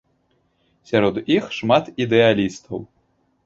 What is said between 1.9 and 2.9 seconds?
ідэалістаў.